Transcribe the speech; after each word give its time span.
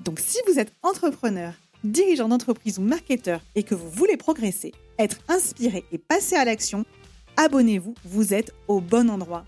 Donc 0.00 0.18
si 0.18 0.38
vous 0.46 0.58
êtes 0.58 0.72
entrepreneur, 0.82 1.52
dirigeant 1.84 2.28
d'entreprise 2.28 2.78
ou 2.78 2.82
marketeur 2.82 3.42
et 3.54 3.62
que 3.62 3.74
vous 3.74 3.90
voulez 3.90 4.16
progresser, 4.16 4.72
être 4.98 5.18
inspiré 5.28 5.84
et 5.92 5.98
passer 5.98 6.36
à 6.36 6.44
l'action, 6.44 6.86
abonnez-vous, 7.36 7.94
vous 8.04 8.32
êtes 8.32 8.54
au 8.66 8.80
bon 8.80 9.10
endroit. 9.10 9.44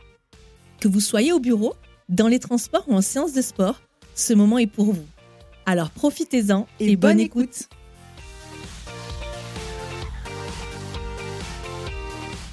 Que 0.79 0.89
vous 0.89 1.01
soyez 1.01 1.33
au 1.33 1.41
bureau, 1.41 1.75
dans 2.11 2.29
les 2.29 2.39
transports 2.39 2.85
ou 2.89 2.95
en 2.95 3.01
séance 3.01 3.33
de 3.33 3.41
sport, 3.41 3.81
ce 4.15 4.35
moment 4.35 4.59
est 4.59 4.67
pour 4.67 4.93
vous. 4.93 5.07
Alors 5.65 5.91
profitez-en 5.91 6.67
et, 6.81 6.97
bonne, 6.97 7.21
écoute. 7.21 7.69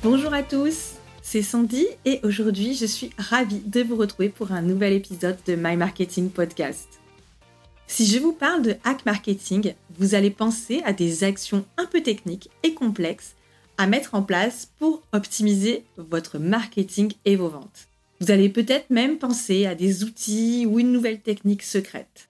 Bonjour 0.03 0.33
à 0.33 0.43
tous, 0.43 0.93
c'est 1.21 1.41
Sandy 1.41 1.85
et 2.05 2.21
aujourd'hui 2.23 2.75
je 2.75 2.85
suis 2.85 3.09
ravie 3.17 3.59
de 3.59 3.81
vous 3.83 3.97
retrouver 3.97 4.29
pour 4.29 4.53
un 4.53 4.61
nouvel 4.61 4.93
épisode 4.93 5.37
de 5.45 5.55
My 5.55 5.75
Marketing 5.75 6.29
Podcast. 6.29 6.99
Si 7.91 8.05
je 8.05 8.19
vous 8.19 8.33
parle 8.33 8.61
de 8.61 8.75
hack 8.83 9.03
marketing, 9.07 9.73
vous 9.97 10.13
allez 10.13 10.29
penser 10.29 10.79
à 10.85 10.93
des 10.93 11.23
actions 11.23 11.65
un 11.75 11.87
peu 11.87 12.01
techniques 12.01 12.49
et 12.61 12.75
complexes 12.75 13.35
à 13.77 13.87
mettre 13.87 14.13
en 14.13 14.21
place 14.21 14.71
pour 14.77 15.01
optimiser 15.11 15.83
votre 15.97 16.37
marketing 16.37 17.11
et 17.25 17.35
vos 17.35 17.49
ventes. 17.49 17.87
Vous 18.21 18.29
allez 18.29 18.47
peut-être 18.49 18.91
même 18.91 19.17
penser 19.17 19.65
à 19.65 19.73
des 19.73 20.03
outils 20.03 20.67
ou 20.67 20.79
une 20.79 20.91
nouvelle 20.91 21.19
technique 21.19 21.63
secrète. 21.63 22.29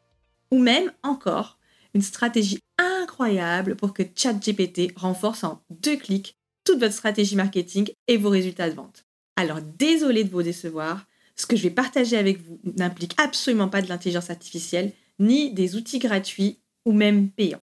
Ou 0.49 0.59
même 0.59 0.93
encore 1.03 1.59
une 1.93 2.01
stratégie 2.01 2.59
incroyable 2.77 3.75
pour 3.75 3.93
que 3.93 4.03
ChatGPT 4.15 4.93
renforce 4.95 5.43
en 5.43 5.61
deux 5.69 5.97
clics 5.97 6.37
toute 6.63 6.79
votre 6.79 6.93
stratégie 6.93 7.35
marketing 7.35 7.89
et 8.07 8.15
vos 8.15 8.29
résultats 8.29 8.69
de 8.69 8.75
vente. 8.75 9.05
Alors 9.35 9.59
désolé 9.77 10.23
de 10.23 10.31
vous 10.31 10.41
décevoir, 10.41 11.05
ce 11.35 11.45
que 11.45 11.57
je 11.57 11.63
vais 11.63 11.69
partager 11.69 12.17
avec 12.17 12.41
vous 12.41 12.59
n'implique 12.77 13.15
absolument 13.17 13.67
pas 13.67 13.81
de 13.81 13.89
l'intelligence 13.89 14.29
artificielle, 14.29 14.93
ni 15.19 15.51
des 15.51 15.75
outils 15.75 15.99
gratuits 15.99 16.59
ou 16.85 16.91
même 16.91 17.29
payants. 17.29 17.61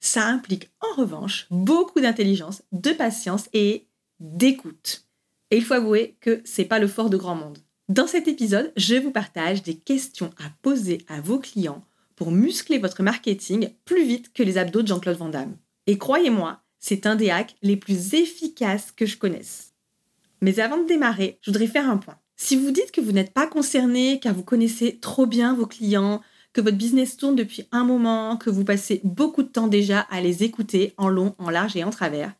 Ça 0.00 0.26
implique 0.26 0.70
en 0.80 1.00
revanche 1.00 1.46
beaucoup 1.50 2.00
d'intelligence, 2.00 2.62
de 2.72 2.90
patience 2.90 3.48
et 3.52 3.86
d'écoute. 4.20 5.06
Et 5.50 5.56
il 5.56 5.64
faut 5.64 5.74
avouer 5.74 6.16
que 6.20 6.40
c'est 6.44 6.64
pas 6.64 6.78
le 6.78 6.88
fort 6.88 7.10
de 7.10 7.16
grand 7.16 7.34
monde. 7.34 7.58
Dans 7.88 8.06
cet 8.06 8.26
épisode, 8.28 8.72
je 8.76 8.94
vous 8.94 9.10
partage 9.10 9.62
des 9.62 9.76
questions 9.76 10.30
à 10.38 10.50
poser 10.62 10.98
à 11.08 11.20
vos 11.20 11.38
clients 11.38 11.84
pour 12.16 12.30
muscler 12.30 12.78
votre 12.78 13.02
marketing 13.02 13.70
plus 13.84 14.04
vite 14.04 14.32
que 14.32 14.42
les 14.42 14.58
abdos 14.58 14.82
de 14.82 14.88
Jean-Claude 14.88 15.16
Van 15.16 15.28
Damme. 15.28 15.56
Et 15.86 15.98
croyez-moi, 15.98 16.62
c'est 16.78 17.06
un 17.06 17.16
des 17.16 17.30
hacks 17.30 17.54
les 17.62 17.76
plus 17.76 18.14
efficaces 18.14 18.92
que 18.92 19.06
je 19.06 19.16
connaisse. 19.16 19.74
Mais 20.40 20.58
avant 20.58 20.78
de 20.78 20.88
démarrer, 20.88 21.38
je 21.42 21.50
voudrais 21.50 21.66
faire 21.66 21.88
un 21.88 21.96
point. 21.96 22.18
Si 22.36 22.56
vous 22.56 22.70
dites 22.70 22.90
que 22.90 23.00
vous 23.00 23.12
n'êtes 23.12 23.32
pas 23.32 23.46
concerné 23.46 24.18
car 24.20 24.34
vous 24.34 24.42
connaissez 24.42 24.98
trop 24.98 25.26
bien 25.26 25.54
vos 25.54 25.66
clients, 25.66 26.20
que 26.52 26.60
votre 26.60 26.76
business 26.76 27.16
tourne 27.16 27.36
depuis 27.36 27.66
un 27.72 27.84
moment, 27.84 28.36
que 28.36 28.50
vous 28.50 28.64
passez 28.64 29.00
beaucoup 29.04 29.42
de 29.42 29.48
temps 29.48 29.68
déjà 29.68 30.00
à 30.10 30.20
les 30.20 30.42
écouter 30.42 30.92
en 30.96 31.08
long, 31.08 31.34
en 31.38 31.50
large 31.50 31.76
et 31.76 31.84
en 31.84 31.90
travers, 31.90 32.32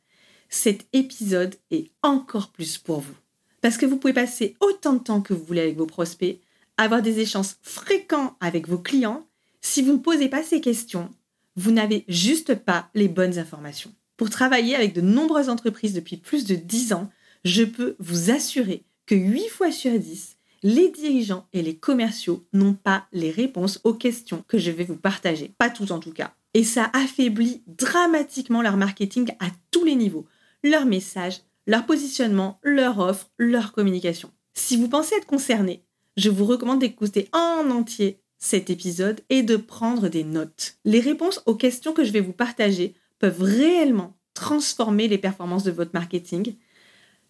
cet 0.48 0.86
épisode 0.92 1.54
est 1.70 1.90
encore 2.02 2.50
plus 2.50 2.78
pour 2.78 3.00
vous. 3.00 3.14
Parce 3.62 3.78
que 3.78 3.86
vous 3.86 3.96
pouvez 3.96 4.12
passer 4.12 4.56
autant 4.60 4.94
de 4.94 4.98
temps 4.98 5.22
que 5.22 5.32
vous 5.32 5.44
voulez 5.44 5.62
avec 5.62 5.76
vos 5.76 5.86
prospects, 5.86 6.40
avoir 6.76 7.00
des 7.00 7.20
échanges 7.20 7.54
fréquents 7.62 8.36
avec 8.40 8.68
vos 8.68 8.78
clients. 8.78 9.26
Si 9.60 9.82
vous 9.82 9.92
ne 9.92 9.98
posez 9.98 10.28
pas 10.28 10.42
ces 10.42 10.60
questions, 10.60 11.10
vous 11.56 11.70
n'avez 11.70 12.04
juste 12.08 12.54
pas 12.54 12.90
les 12.94 13.08
bonnes 13.08 13.38
informations. 13.38 13.94
Pour 14.16 14.30
travailler 14.30 14.74
avec 14.74 14.92
de 14.92 15.00
nombreuses 15.00 15.48
entreprises 15.48 15.94
depuis 15.94 16.16
plus 16.16 16.44
de 16.44 16.54
10 16.54 16.92
ans, 16.92 17.10
je 17.44 17.64
peux 17.64 17.96
vous 17.98 18.30
assurer 18.30 18.84
que 19.06 19.14
8 19.14 19.48
fois 19.48 19.72
sur 19.72 19.98
10, 19.98 20.36
les 20.62 20.90
dirigeants 20.90 21.46
et 21.52 21.62
les 21.62 21.76
commerciaux 21.76 22.44
n'ont 22.52 22.74
pas 22.74 23.06
les 23.12 23.30
réponses 23.30 23.80
aux 23.84 23.94
questions 23.94 24.44
que 24.46 24.58
je 24.58 24.70
vais 24.70 24.84
vous 24.84 24.96
partager. 24.96 25.52
Pas 25.58 25.70
toutes 25.70 25.90
en 25.90 25.98
tout 25.98 26.12
cas. 26.12 26.34
Et 26.54 26.64
ça 26.64 26.90
affaiblit 26.92 27.62
dramatiquement 27.66 28.62
leur 28.62 28.76
marketing 28.76 29.30
à 29.40 29.46
tous 29.70 29.84
les 29.84 29.96
niveaux. 29.96 30.26
Leur 30.62 30.86
message, 30.86 31.40
leur 31.66 31.86
positionnement, 31.86 32.58
leur 32.62 32.98
offre, 32.98 33.30
leur 33.38 33.72
communication. 33.72 34.30
Si 34.54 34.76
vous 34.76 34.88
pensez 34.88 35.14
être 35.16 35.26
concerné, 35.26 35.82
je 36.16 36.30
vous 36.30 36.44
recommande 36.44 36.80
d'écouter 36.80 37.28
en 37.32 37.70
entier 37.70 38.20
cet 38.38 38.70
épisode 38.70 39.20
et 39.30 39.42
de 39.42 39.56
prendre 39.56 40.08
des 40.08 40.24
notes. 40.24 40.76
Les 40.84 41.00
réponses 41.00 41.42
aux 41.46 41.54
questions 41.54 41.92
que 41.92 42.04
je 42.04 42.12
vais 42.12 42.20
vous 42.20 42.32
partager 42.32 42.94
peuvent 43.18 43.42
réellement 43.42 44.16
transformer 44.34 45.08
les 45.08 45.18
performances 45.18 45.64
de 45.64 45.70
votre 45.70 45.92
marketing, 45.94 46.56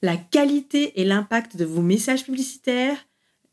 la 0.01 0.17
qualité 0.17 1.01
et 1.01 1.05
l'impact 1.05 1.57
de 1.57 1.65
vos 1.65 1.83
messages 1.83 2.25
publicitaires, 2.25 3.07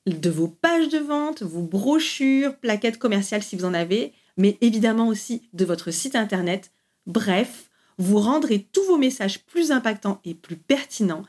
de 0.09 0.29
vos 0.29 0.47
pages 0.47 0.89
de 0.89 0.97
vente, 0.97 1.43
vos 1.43 1.61
brochures, 1.61 2.55
plaquettes 2.57 2.97
commerciales 2.97 3.43
si 3.43 3.55
vous 3.55 3.65
en 3.65 3.73
avez, 3.73 4.13
mais 4.37 4.57
évidemment 4.61 5.07
aussi 5.07 5.49
de 5.53 5.65
votre 5.65 5.91
site 5.91 6.15
internet. 6.15 6.71
Bref, 7.05 7.69
vous 7.97 8.19
rendrez 8.19 8.67
tous 8.71 8.83
vos 8.85 8.97
messages 8.97 9.43
plus 9.43 9.71
impactants 9.71 10.21
et 10.25 10.33
plus 10.33 10.55
pertinents. 10.55 11.23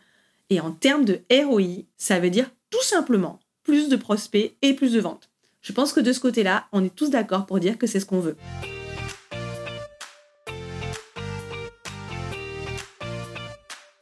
Et 0.50 0.60
en 0.60 0.70
termes 0.72 1.04
de 1.04 1.20
ROI, 1.30 1.84
ça 1.96 2.20
veut 2.20 2.30
dire 2.30 2.50
tout 2.70 2.82
simplement 2.82 3.41
plus 3.64 3.88
de 3.88 3.96
prospects 3.96 4.54
et 4.62 4.74
plus 4.74 4.92
de 4.92 5.00
ventes. 5.00 5.30
Je 5.62 5.72
pense 5.72 5.92
que 5.92 6.00
de 6.00 6.12
ce 6.12 6.20
côté-là, 6.20 6.66
on 6.72 6.84
est 6.84 6.94
tous 6.94 7.10
d'accord 7.10 7.47
pour 7.47 7.60
dire 7.60 7.76
que 7.76 7.86
c'est 7.86 8.00
ce 8.00 8.06
qu'on 8.06 8.20
veut. 8.20 8.36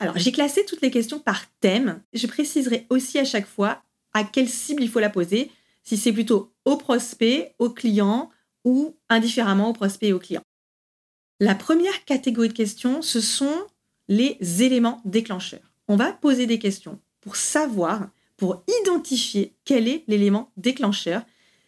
Alors, 0.01 0.17
j'ai 0.17 0.31
classé 0.31 0.65
toutes 0.65 0.81
les 0.81 0.91
questions 0.91 1.19
par 1.19 1.43
thème. 1.61 2.01
Je 2.13 2.27
préciserai 2.27 2.87
aussi 2.89 3.19
à 3.19 3.25
chaque 3.25 3.49
fois 3.49 3.83
à 4.13 4.25
quelle 4.25 4.49
cible 4.49 4.83
il 4.83 4.89
faut 4.89 5.01
la 5.01 5.11
poser, 5.11 5.51
si 5.83 5.97
c'est 5.97 6.13
plutôt 6.13 6.53
au 6.65 6.77
prospect, 6.77 7.55
au 7.59 7.71
client 7.71 8.31
ou 8.65 8.97
indifféremment 9.09 9.71
au 9.71 9.73
prospect 9.73 10.09
et 10.09 10.13
au 10.13 10.19
client. 10.19 10.43
La 11.41 11.55
première 11.55 12.05
catégorie 12.05 12.49
de 12.49 12.53
questions, 12.53 13.01
ce 13.01 13.21
sont 13.21 13.67
les 14.09 14.37
éléments 14.63 15.01
déclencheurs. 15.05 15.73
On 15.87 15.97
va 15.97 16.13
poser 16.13 16.47
des 16.47 16.59
questions 16.59 16.99
pour 17.21 17.37
savoir, 17.37 18.11
pour 18.37 18.65
identifier 18.83 19.55
quel 19.65 19.89
est 19.89 20.05
l'élément 20.09 20.51
déclencheur, 20.57 21.23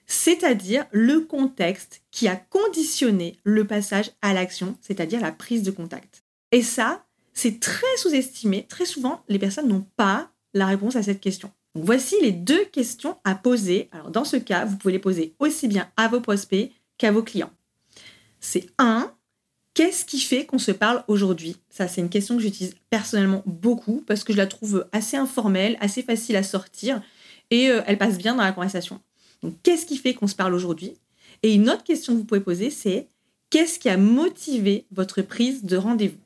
c'est-à-dire 0.06 0.86
le 0.90 1.20
contexte 1.20 2.02
qui 2.10 2.26
a 2.26 2.36
conditionné 2.36 3.36
le 3.44 3.66
passage 3.66 4.10
à 4.22 4.34
l'action, 4.34 4.76
c'est-à-dire 4.80 5.20
la 5.20 5.32
prise 5.32 5.62
de 5.62 5.70
contact. 5.70 6.24
Et 6.50 6.62
ça, 6.62 7.06
c'est 7.32 7.60
très 7.60 7.96
sous-estimé. 7.96 8.66
Très 8.68 8.86
souvent, 8.86 9.22
les 9.28 9.38
personnes 9.38 9.68
n'ont 9.68 9.86
pas 9.96 10.32
la 10.52 10.66
réponse 10.66 10.96
à 10.96 11.02
cette 11.02 11.20
question 11.20 11.52
voici 11.74 12.16
les 12.22 12.32
deux 12.32 12.64
questions 12.66 13.16
à 13.24 13.34
poser. 13.34 13.88
Alors 13.92 14.10
dans 14.10 14.24
ce 14.24 14.36
cas, 14.36 14.64
vous 14.64 14.76
pouvez 14.76 14.92
les 14.92 14.98
poser 14.98 15.34
aussi 15.38 15.68
bien 15.68 15.88
à 15.96 16.08
vos 16.08 16.20
prospects 16.20 16.70
qu'à 16.98 17.12
vos 17.12 17.22
clients. 17.22 17.52
C'est 18.40 18.66
un, 18.78 19.12
qu'est-ce 19.74 20.04
qui 20.04 20.20
fait 20.20 20.46
qu'on 20.46 20.58
se 20.58 20.72
parle 20.72 21.04
aujourd'hui? 21.08 21.56
Ça, 21.68 21.88
c'est 21.88 22.00
une 22.00 22.08
question 22.08 22.36
que 22.36 22.42
j'utilise 22.42 22.74
personnellement 22.88 23.42
beaucoup 23.46 24.02
parce 24.06 24.24
que 24.24 24.32
je 24.32 24.38
la 24.38 24.46
trouve 24.46 24.86
assez 24.92 25.16
informelle, 25.16 25.76
assez 25.80 26.02
facile 26.02 26.36
à 26.36 26.42
sortir 26.42 27.02
et 27.50 27.70
euh, 27.70 27.82
elle 27.86 27.98
passe 27.98 28.18
bien 28.18 28.34
dans 28.34 28.42
la 28.42 28.52
conversation. 28.52 29.00
Qu'est-ce 29.62 29.86
qui 29.86 29.96
fait 29.96 30.14
qu'on 30.14 30.26
se 30.26 30.34
parle 30.34 30.54
aujourd'hui? 30.54 30.94
Et 31.42 31.54
une 31.54 31.70
autre 31.70 31.84
question 31.84 32.12
que 32.12 32.18
vous 32.18 32.24
pouvez 32.24 32.40
poser, 32.40 32.70
c'est 32.70 33.08
qu'est-ce 33.48 33.78
qui 33.78 33.88
a 33.88 33.96
motivé 33.96 34.86
votre 34.90 35.22
prise 35.22 35.64
de 35.64 35.76
rendez-vous? 35.76 36.18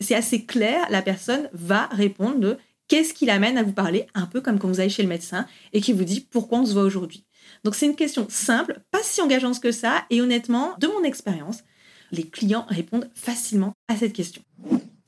C'est 0.00 0.14
assez 0.14 0.44
clair, 0.44 0.86
la 0.90 1.02
personne 1.02 1.48
va 1.52 1.86
répondre 1.86 2.56
Qu'est-ce 2.92 3.14
qui 3.14 3.24
l'amène 3.24 3.56
à 3.56 3.62
vous 3.62 3.72
parler 3.72 4.06
un 4.12 4.26
peu 4.26 4.42
comme 4.42 4.58
quand 4.58 4.68
vous 4.68 4.78
allez 4.78 4.90
chez 4.90 5.02
le 5.02 5.08
médecin 5.08 5.46
et 5.72 5.80
qui 5.80 5.94
vous 5.94 6.04
dit 6.04 6.20
pourquoi 6.20 6.58
on 6.58 6.66
se 6.66 6.74
voit 6.74 6.82
aujourd'hui 6.82 7.24
Donc 7.64 7.74
c'est 7.74 7.86
une 7.86 7.96
question 7.96 8.26
simple, 8.28 8.82
pas 8.90 9.02
si 9.02 9.22
engageante 9.22 9.60
que 9.60 9.72
ça, 9.72 10.04
et 10.10 10.20
honnêtement, 10.20 10.74
de 10.78 10.88
mon 10.88 11.02
expérience, 11.02 11.64
les 12.10 12.24
clients 12.24 12.66
répondent 12.68 13.08
facilement 13.14 13.72
à 13.88 13.96
cette 13.96 14.12
question. 14.12 14.42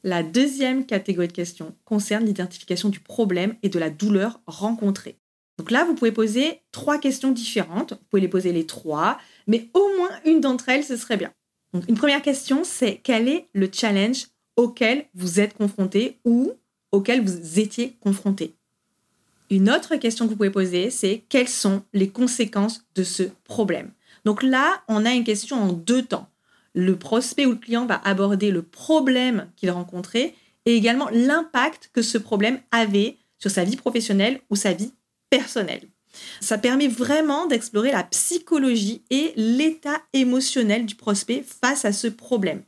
La 0.02 0.22
deuxième 0.22 0.86
catégorie 0.86 1.28
de 1.28 1.34
questions 1.34 1.76
concerne 1.84 2.24
l'identification 2.24 2.88
du 2.88 3.00
problème 3.00 3.54
et 3.62 3.68
de 3.68 3.78
la 3.78 3.90
douleur 3.90 4.40
rencontrée. 4.46 5.18
Donc 5.58 5.70
là, 5.70 5.84
vous 5.84 5.94
pouvez 5.94 6.10
poser 6.10 6.62
trois 6.72 6.96
questions 6.96 7.32
différentes. 7.32 7.92
Vous 7.92 8.06
pouvez 8.08 8.22
les 8.22 8.28
poser 8.28 8.52
les 8.52 8.64
trois, 8.64 9.18
mais 9.46 9.68
au 9.74 9.86
moins 9.98 10.18
une 10.24 10.40
d'entre 10.40 10.70
elles, 10.70 10.84
ce 10.84 10.96
serait 10.96 11.18
bien. 11.18 11.34
Donc 11.74 11.84
une 11.86 11.98
première 11.98 12.22
question, 12.22 12.64
c'est 12.64 13.02
quel 13.04 13.28
est 13.28 13.46
le 13.52 13.68
challenge 13.70 14.28
auquel 14.56 15.04
vous 15.12 15.38
êtes 15.38 15.52
confronté 15.52 16.18
ou 16.24 16.54
auquel 16.94 17.22
vous 17.22 17.58
étiez 17.58 17.96
confronté. 18.00 18.54
Une 19.50 19.70
autre 19.70 19.96
question 19.96 20.24
que 20.24 20.30
vous 20.30 20.36
pouvez 20.36 20.50
poser, 20.50 20.90
c'est 20.90 21.24
quelles 21.28 21.48
sont 21.48 21.82
les 21.92 22.08
conséquences 22.08 22.84
de 22.94 23.02
ce 23.02 23.24
problème? 23.44 23.90
Donc 24.24 24.42
là, 24.42 24.82
on 24.88 25.04
a 25.04 25.12
une 25.12 25.24
question 25.24 25.56
en 25.62 25.72
deux 25.72 26.02
temps. 26.02 26.28
le 26.74 26.96
prospect 26.96 27.46
ou 27.46 27.50
le 27.50 27.56
client 27.56 27.86
va 27.86 28.00
aborder 28.04 28.50
le 28.50 28.62
problème 28.62 29.46
qu'il 29.56 29.70
rencontrait 29.70 30.34
et 30.66 30.74
également 30.74 31.08
l'impact 31.10 31.90
que 31.92 32.02
ce 32.02 32.18
problème 32.18 32.58
avait 32.72 33.16
sur 33.38 33.50
sa 33.50 33.64
vie 33.64 33.76
professionnelle 33.76 34.40
ou 34.50 34.56
sa 34.56 34.72
vie 34.72 34.92
personnelle. 35.30 35.82
Ça 36.40 36.58
permet 36.58 36.88
vraiment 36.88 37.46
d'explorer 37.46 37.92
la 37.92 38.04
psychologie 38.04 39.02
et 39.10 39.32
l'état 39.36 40.00
émotionnel 40.12 40.86
du 40.86 40.94
prospect 40.94 41.42
face 41.42 41.84
à 41.84 41.92
ce 41.92 42.06
problème. 42.06 42.62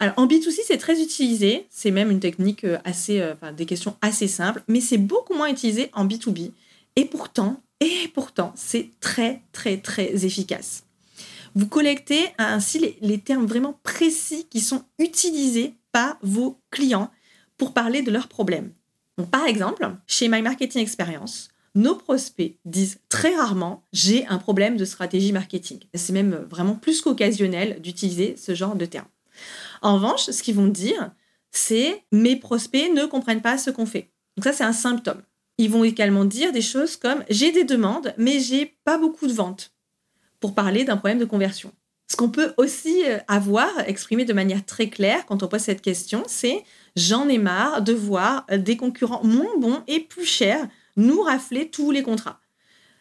Alors, 0.00 0.14
en 0.16 0.26
B2C, 0.26 0.60
c'est 0.64 0.78
très 0.78 1.02
utilisé. 1.02 1.66
C'est 1.70 1.90
même 1.90 2.10
une 2.10 2.20
technique 2.20 2.64
euh, 2.64 2.78
assez, 2.84 3.20
euh, 3.20 3.34
enfin, 3.34 3.52
des 3.52 3.66
questions 3.66 3.96
assez 4.00 4.28
simples, 4.28 4.62
mais 4.68 4.80
c'est 4.80 4.98
beaucoup 4.98 5.34
moins 5.34 5.48
utilisé 5.50 5.90
en 5.92 6.06
B2B. 6.06 6.52
Et 6.96 7.04
pourtant, 7.04 7.60
et 7.80 8.08
pourtant, 8.14 8.52
c'est 8.56 8.90
très, 9.00 9.42
très, 9.52 9.78
très 9.78 10.24
efficace. 10.24 10.84
Vous 11.54 11.66
collectez 11.66 12.26
ainsi 12.38 12.96
les, 13.00 13.18
termes 13.18 13.46
vraiment 13.46 13.78
précis 13.82 14.46
qui 14.50 14.60
sont 14.60 14.84
utilisés 14.98 15.74
par 15.92 16.18
vos 16.22 16.60
clients 16.70 17.10
pour 17.56 17.72
parler 17.72 18.02
de 18.02 18.10
leurs 18.10 18.28
problèmes. 18.28 18.72
Par 19.30 19.46
exemple, 19.46 19.90
chez 20.06 20.28
My 20.28 20.42
Marketing 20.42 20.82
Experience, 20.82 21.48
nos 21.74 21.96
prospects 21.96 22.56
disent 22.64 23.00
très 23.08 23.34
rarement 23.34 23.82
j'ai 23.92 24.26
un 24.26 24.38
problème 24.38 24.76
de 24.76 24.84
stratégie 24.84 25.32
marketing. 25.32 25.80
C'est 25.94 26.12
même 26.12 26.34
vraiment 26.48 26.74
plus 26.74 27.00
qu'occasionnel 27.00 27.80
d'utiliser 27.80 28.36
ce 28.36 28.54
genre 28.54 28.76
de 28.76 28.84
termes. 28.84 29.08
En 29.82 29.94
revanche, 29.94 30.22
ce 30.22 30.42
qu'ils 30.42 30.54
vont 30.54 30.66
dire, 30.66 31.10
c'est 31.50 32.02
mes 32.12 32.36
prospects 32.36 32.92
ne 32.92 33.06
comprennent 33.06 33.42
pas 33.42 33.58
ce 33.58 33.70
qu'on 33.70 33.86
fait. 33.86 34.10
Donc 34.36 34.44
ça, 34.44 34.52
c'est 34.52 34.64
un 34.64 34.72
symptôme. 34.72 35.22
Ils 35.58 35.70
vont 35.70 35.84
également 35.84 36.24
dire 36.24 36.52
des 36.52 36.62
choses 36.62 36.96
comme 36.96 37.24
j'ai 37.28 37.52
des 37.52 37.64
demandes, 37.64 38.14
mais 38.16 38.38
j'ai 38.38 38.78
pas 38.84 38.98
beaucoup 38.98 39.26
de 39.26 39.32
ventes 39.32 39.72
pour 40.40 40.54
parler 40.54 40.84
d'un 40.84 40.96
problème 40.96 41.18
de 41.18 41.24
conversion. 41.24 41.72
Ce 42.10 42.16
qu'on 42.16 42.30
peut 42.30 42.54
aussi 42.56 43.04
euh, 43.04 43.18
avoir 43.28 43.68
exprimé 43.86 44.24
de 44.24 44.32
manière 44.32 44.64
très 44.64 44.88
claire 44.88 45.26
quand 45.26 45.42
on 45.42 45.48
pose 45.48 45.60
cette 45.60 45.82
question, 45.82 46.22
c'est 46.26 46.64
j'en 46.96 47.28
ai 47.28 47.38
marre 47.38 47.82
de 47.82 47.92
voir 47.92 48.46
des 48.56 48.76
concurrents 48.76 49.24
moins 49.24 49.58
bons 49.58 49.82
et 49.86 50.00
plus 50.00 50.24
chers 50.24 50.66
nous 50.96 51.20
rafler 51.20 51.68
tous 51.70 51.90
les 51.90 52.02
contrats. 52.02 52.40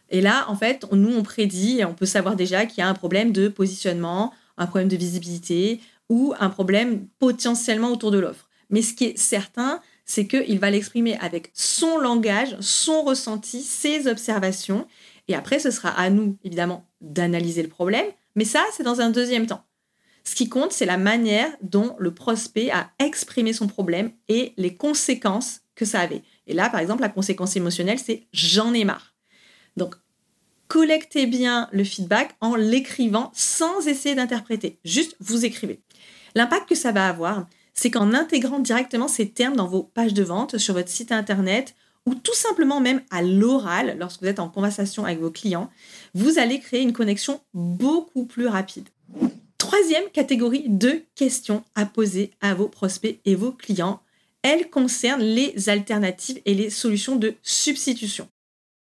Et 0.10 0.22
là, 0.22 0.46
en 0.50 0.56
fait, 0.56 0.86
nous, 0.92 1.16
on 1.16 1.24
prédit, 1.24 1.82
on 1.86 1.94
peut 1.94 2.06
savoir 2.06 2.36
déjà 2.36 2.66
qu'il 2.66 2.80
y 2.80 2.82
a 2.82 2.90
un 2.90 2.94
problème 2.94 3.32
de 3.32 3.48
positionnement, 3.48 4.34
un 4.58 4.66
problème 4.66 4.88
de 4.88 4.96
visibilité, 4.96 5.82
ou 6.10 6.34
un 6.40 6.50
problème 6.50 7.08
potentiellement 7.20 7.92
autour 7.92 8.12
de 8.12 8.20
l'offre. 8.20 8.50
Mais 8.70 8.82
ce 8.82 8.94
qui 8.94 9.06
est 9.06 9.18
certain, 9.18 9.82
c'est 10.06 10.28
qu'il 10.28 10.60
va 10.60 10.72
l'exprimer 10.72 11.18
avec 11.18 11.52
son 11.54 11.98
langage, 11.98 12.56
son 12.60 13.04
ressenti, 13.04 13.62
ses 13.62 14.08
observations. 14.08 14.88
Et 15.28 15.36
après, 15.36 15.60
ce 15.60 15.72
sera 15.72 15.90
à 15.90 16.10
nous, 16.10 16.38
évidemment, 16.44 16.88
d'analyser 17.02 17.62
le 17.62 17.70
problème. 17.70 18.06
Mais 18.36 18.46
ça, 18.46 18.64
c'est 18.74 18.84
dans 18.84 19.02
un 19.02 19.10
deuxième 19.10 19.48
temps. 19.48 19.64
Ce 20.24 20.36
qui 20.36 20.50
compte, 20.50 20.74
c'est 20.74 20.86
la 20.86 20.98
manière 20.98 21.50
dont 21.62 21.96
le 22.00 22.14
prospect 22.14 22.70
a 22.72 22.90
exprimé 23.00 23.54
son 23.54 23.68
problème 23.68 24.12
et 24.28 24.54
les 24.58 24.76
conséquences 24.76 25.62
que 25.76 25.86
ça 25.86 26.02
avait. 26.02 26.24
Et 26.48 26.54
là, 26.54 26.70
par 26.70 26.82
exemple, 26.82 27.02
la 27.02 27.10
conséquence 27.10 27.56
émotionnelle, 27.56 28.00
c'est 28.00 28.28
j'en 28.34 28.74
ai 28.74 28.84
marre. 28.84 29.14
Donc, 29.78 29.96
collectez 30.68 31.28
bien 31.28 31.70
le 31.72 31.84
feedback 31.84 32.36
en 32.42 32.56
l'écrivant 32.56 33.32
sans 33.34 33.88
essayer 33.88 34.16
d'interpréter. 34.16 34.80
Juste, 34.84 35.16
vous 35.20 35.46
écrivez. 35.46 35.82
L'impact 36.38 36.70
que 36.70 36.76
ça 36.76 36.92
va 36.92 37.08
avoir, 37.08 37.48
c'est 37.74 37.90
qu'en 37.90 38.14
intégrant 38.14 38.60
directement 38.60 39.08
ces 39.08 39.28
termes 39.28 39.56
dans 39.56 39.66
vos 39.66 39.82
pages 39.82 40.14
de 40.14 40.22
vente, 40.22 40.60
sur 40.60 40.76
votre 40.76 40.90
site 40.90 41.12
internet, 41.12 41.74
ou 42.06 42.14
tout 42.14 42.36
simplement 42.36 42.80
même 42.80 43.02
à 43.10 43.24
l'oral, 43.24 43.98
lorsque 43.98 44.22
vous 44.22 44.28
êtes 44.28 44.38
en 44.38 44.48
conversation 44.48 45.04
avec 45.04 45.20
vos 45.20 45.32
clients, 45.32 45.72
vous 46.14 46.38
allez 46.38 46.60
créer 46.60 46.84
une 46.84 46.94
connexion 46.94 47.42
beaucoup 47.56 48.26
plus 48.26 48.46
rapide. 48.46 48.88
Troisième 49.58 50.08
catégorie 50.14 50.66
de 50.68 51.02
questions 51.16 51.64
à 51.74 51.88
poser 51.88 52.30
à 52.40 52.54
vos 52.54 52.68
prospects 52.68 53.20
et 53.26 53.34
vos 53.34 53.52
clients, 53.52 54.00
elle 54.44 54.70
concerne 54.70 55.24
les 55.24 55.70
alternatives 55.70 56.40
et 56.46 56.54
les 56.54 56.70
solutions 56.70 57.16
de 57.16 57.34
substitution. 57.42 58.28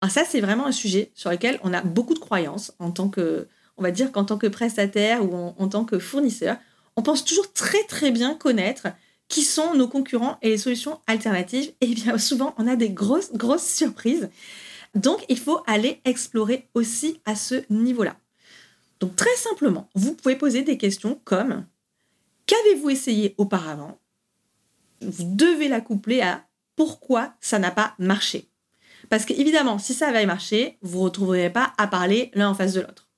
Alors 0.02 0.12
ça, 0.12 0.22
c'est 0.24 0.40
vraiment 0.40 0.66
un 0.66 0.72
sujet 0.72 1.10
sur 1.16 1.32
lequel 1.32 1.58
on 1.64 1.74
a 1.74 1.82
beaucoup 1.82 2.14
de 2.14 2.20
croyances 2.20 2.74
en 2.78 2.92
tant 2.92 3.08
que, 3.08 3.48
on 3.76 3.82
va 3.82 3.90
dire 3.90 4.12
qu'en 4.12 4.24
tant 4.24 4.38
que 4.38 4.46
prestataire 4.46 5.24
ou 5.24 5.34
en 5.34 5.66
tant 5.66 5.84
que 5.84 5.98
fournisseur 5.98 6.56
on 7.00 7.02
pense 7.02 7.24
toujours 7.24 7.50
très 7.54 7.82
très 7.84 8.10
bien 8.10 8.34
connaître 8.34 8.88
qui 9.26 9.40
sont 9.40 9.72
nos 9.72 9.88
concurrents 9.88 10.36
et 10.42 10.50
les 10.50 10.58
solutions 10.58 11.00
alternatives. 11.06 11.72
Et 11.80 11.86
bien 11.94 12.18
souvent, 12.18 12.54
on 12.58 12.66
a 12.66 12.76
des 12.76 12.90
grosses, 12.90 13.32
grosses 13.32 13.66
surprises. 13.66 14.28
Donc, 14.94 15.24
il 15.30 15.38
faut 15.38 15.62
aller 15.66 16.02
explorer 16.04 16.68
aussi 16.74 17.22
à 17.24 17.36
ce 17.36 17.64
niveau-là. 17.70 18.18
Donc, 18.98 19.16
très 19.16 19.34
simplement, 19.36 19.88
vous 19.94 20.12
pouvez 20.14 20.36
poser 20.36 20.60
des 20.60 20.76
questions 20.76 21.18
comme 21.24 21.64
Qu'avez-vous 22.44 22.90
essayé 22.90 23.34
auparavant? 23.38 23.98
Vous 25.00 25.24
devez 25.24 25.68
la 25.68 25.80
coupler 25.80 26.20
à 26.20 26.44
pourquoi 26.76 27.32
ça 27.40 27.58
n'a 27.58 27.70
pas 27.70 27.94
marché? 27.98 28.50
Parce 29.08 29.24
qu'évidemment, 29.24 29.78
si 29.78 29.94
ça 29.94 30.08
avait 30.08 30.26
marché, 30.26 30.76
vous 30.82 30.98
ne 30.98 31.04
retrouverez 31.04 31.50
pas 31.50 31.72
à 31.78 31.86
parler 31.86 32.30
l'un 32.34 32.50
en 32.50 32.54
face 32.54 32.74
de 32.74 32.82
l'autre. 32.82 33.08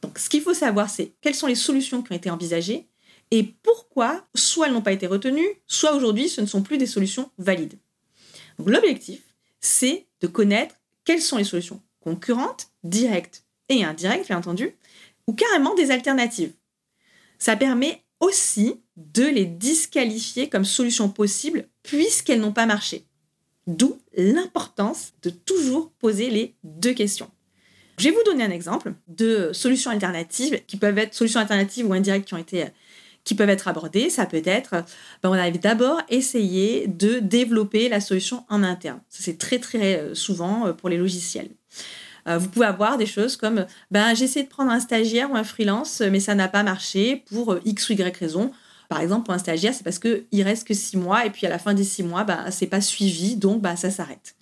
Donc, 0.00 0.16
ce 0.20 0.28
qu'il 0.28 0.42
faut 0.42 0.54
savoir, 0.54 0.88
c'est 0.88 1.14
quelles 1.20 1.34
sont 1.34 1.48
les 1.48 1.56
solutions 1.56 2.02
qui 2.02 2.12
ont 2.12 2.16
été 2.16 2.30
envisagées 2.30 2.86
et 3.30 3.42
pourquoi 3.62 4.26
soit 4.34 4.66
elles 4.66 4.72
n'ont 4.72 4.82
pas 4.82 4.92
été 4.92 5.06
retenues, 5.06 5.60
soit 5.66 5.94
aujourd'hui 5.94 6.28
ce 6.28 6.40
ne 6.40 6.46
sont 6.46 6.62
plus 6.62 6.78
des 6.78 6.86
solutions 6.86 7.30
valides. 7.38 7.78
l'objectif, 8.64 9.22
c'est 9.60 10.06
de 10.20 10.26
connaître 10.26 10.76
quelles 11.04 11.22
sont 11.22 11.36
les 11.36 11.44
solutions 11.44 11.82
concurrentes, 12.00 12.68
directes 12.84 13.44
et 13.68 13.84
indirectes, 13.84 14.28
bien 14.28 14.38
entendu, 14.38 14.76
ou 15.26 15.32
carrément 15.32 15.74
des 15.74 15.90
alternatives. 15.90 16.52
Ça 17.38 17.56
permet 17.56 18.04
aussi 18.20 18.80
de 18.96 19.24
les 19.24 19.44
disqualifier 19.44 20.48
comme 20.48 20.64
solutions 20.64 21.08
possibles 21.08 21.68
puisqu'elles 21.82 22.40
n'ont 22.40 22.52
pas 22.52 22.66
marché. 22.66 23.06
D'où 23.66 23.98
l'importance 24.16 25.12
de 25.22 25.30
toujours 25.30 25.90
poser 25.98 26.30
les 26.30 26.54
deux 26.62 26.94
questions. 26.94 27.30
Je 27.98 28.04
vais 28.04 28.14
vous 28.14 28.22
donner 28.24 28.44
un 28.44 28.50
exemple 28.50 28.94
de 29.08 29.50
solutions 29.52 29.90
alternatives 29.90 30.62
qui 30.66 30.76
peuvent 30.76 30.98
être 30.98 31.14
solutions 31.14 31.40
alternatives 31.40 31.86
ou 31.86 31.92
indirectes 31.92 32.28
qui 32.28 32.34
ont 32.34 32.38
été 32.38 32.66
qui 33.26 33.34
peuvent 33.34 33.50
être 33.50 33.68
abordées. 33.68 34.08
Ça 34.08 34.24
peut 34.24 34.40
être, 34.46 34.84
ben, 35.22 35.28
on 35.28 35.32
a 35.32 35.50
d'abord 35.50 36.00
essayé 36.08 36.86
de 36.86 37.18
développer 37.18 37.90
la 37.90 38.00
solution 38.00 38.46
en 38.48 38.62
interne. 38.62 39.00
Ça, 39.10 39.18
c'est 39.22 39.36
très, 39.36 39.58
très 39.58 39.98
euh, 39.98 40.14
souvent 40.14 40.68
euh, 40.68 40.72
pour 40.72 40.88
les 40.88 40.96
logiciels. 40.96 41.50
Euh, 42.28 42.38
vous 42.38 42.48
pouvez 42.48 42.66
avoir 42.66 42.96
des 42.96 43.06
choses 43.06 43.36
comme, 43.36 43.66
ben, 43.90 44.14
j'ai 44.14 44.24
essayé 44.24 44.44
de 44.44 44.48
prendre 44.48 44.70
un 44.70 44.80
stagiaire 44.80 45.30
ou 45.30 45.36
un 45.36 45.44
freelance, 45.44 46.00
mais 46.00 46.20
ça 46.20 46.34
n'a 46.36 46.48
pas 46.48 46.62
marché 46.62 47.24
pour 47.28 47.58
X 47.64 47.90
ou 47.90 47.94
Y 47.94 48.16
raison. 48.16 48.52
Par 48.88 49.00
exemple, 49.00 49.26
pour 49.26 49.34
un 49.34 49.38
stagiaire, 49.38 49.74
c'est 49.74 49.82
parce 49.82 49.98
qu'il 49.98 50.42
reste 50.42 50.66
que 50.66 50.74
six 50.74 50.96
mois 50.96 51.26
et 51.26 51.30
puis 51.30 51.46
à 51.46 51.50
la 51.50 51.58
fin 51.58 51.74
des 51.74 51.84
six 51.84 52.04
mois, 52.04 52.22
ben, 52.22 52.46
c'est 52.52 52.68
pas 52.68 52.80
suivi, 52.80 53.34
donc 53.34 53.60
ben, 53.60 53.74
ça 53.74 53.90
s'arrête. 53.90 54.36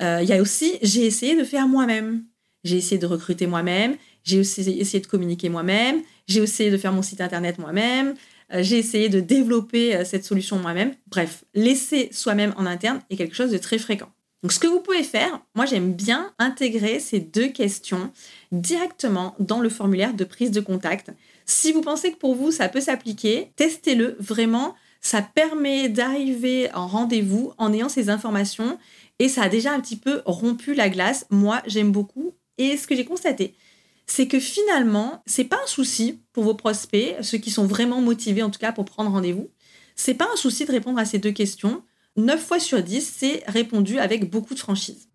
Il 0.00 0.28
y 0.28 0.32
a 0.32 0.40
aussi, 0.40 0.78
j'ai 0.80 1.06
essayé 1.06 1.36
de 1.36 1.42
faire 1.42 1.66
moi-même. 1.66 2.22
J'ai 2.62 2.76
essayé 2.76 2.98
de 2.98 3.06
recruter 3.06 3.48
moi-même, 3.48 3.96
j'ai 4.28 4.40
aussi 4.40 4.60
essayé 4.60 5.00
de 5.00 5.06
communiquer 5.06 5.48
moi-même, 5.48 6.02
j'ai 6.26 6.42
essayé 6.42 6.70
de 6.70 6.76
faire 6.76 6.92
mon 6.92 7.02
site 7.02 7.20
internet 7.20 7.58
moi-même, 7.58 8.14
euh, 8.52 8.62
j'ai 8.62 8.78
essayé 8.78 9.08
de 9.08 9.20
développer 9.20 9.96
euh, 9.96 10.04
cette 10.04 10.24
solution 10.24 10.58
moi-même. 10.58 10.92
Bref, 11.06 11.44
laisser 11.54 12.10
soi-même 12.12 12.54
en 12.56 12.66
interne 12.66 13.00
est 13.10 13.16
quelque 13.16 13.34
chose 13.34 13.50
de 13.50 13.58
très 13.58 13.78
fréquent. 13.78 14.10
Donc 14.42 14.52
ce 14.52 14.58
que 14.60 14.68
vous 14.68 14.80
pouvez 14.80 15.02
faire, 15.02 15.40
moi 15.54 15.66
j'aime 15.66 15.92
bien 15.92 16.32
intégrer 16.38 17.00
ces 17.00 17.18
deux 17.18 17.48
questions 17.48 18.12
directement 18.52 19.34
dans 19.40 19.60
le 19.60 19.68
formulaire 19.68 20.14
de 20.14 20.24
prise 20.24 20.52
de 20.52 20.60
contact. 20.60 21.10
Si 21.44 21.72
vous 21.72 21.80
pensez 21.80 22.12
que 22.12 22.18
pour 22.18 22.36
vous 22.36 22.52
ça 22.52 22.68
peut 22.68 22.80
s'appliquer, 22.80 23.50
testez-le 23.56 24.16
vraiment. 24.20 24.76
Ça 25.00 25.22
permet 25.22 25.88
d'arriver 25.88 26.72
en 26.74 26.86
rendez-vous 26.86 27.52
en 27.56 27.72
ayant 27.72 27.88
ces 27.88 28.10
informations 28.10 28.78
et 29.18 29.28
ça 29.28 29.42
a 29.42 29.48
déjà 29.48 29.72
un 29.72 29.80
petit 29.80 29.96
peu 29.96 30.22
rompu 30.24 30.74
la 30.74 30.88
glace. 30.88 31.26
Moi 31.30 31.62
j'aime 31.66 31.90
beaucoup. 31.90 32.34
Et 32.58 32.76
ce 32.76 32.86
que 32.86 32.96
j'ai 32.96 33.04
constaté, 33.04 33.54
c'est 34.10 34.26
que 34.26 34.40
finalement, 34.40 35.22
c'est 35.26 35.44
pas 35.44 35.60
un 35.62 35.66
souci 35.66 36.20
pour 36.32 36.44
vos 36.44 36.54
prospects, 36.54 37.16
ceux 37.22 37.38
qui 37.38 37.50
sont 37.50 37.66
vraiment 37.66 38.00
motivés 38.00 38.42
en 38.42 38.50
tout 38.50 38.58
cas 38.58 38.72
pour 38.72 38.84
prendre 38.84 39.10
rendez-vous. 39.10 39.50
C'est 39.94 40.14
pas 40.14 40.28
un 40.32 40.36
souci 40.36 40.64
de 40.64 40.72
répondre 40.72 40.98
à 40.98 41.04
ces 41.04 41.18
deux 41.18 41.32
questions. 41.32 41.82
9 42.16 42.42
fois 42.42 42.58
sur 42.58 42.82
10, 42.82 43.14
c'est 43.16 43.44
répondu 43.46 43.98
avec 43.98 44.28
beaucoup 44.28 44.54
de 44.54 44.58
franchise. 44.58 45.08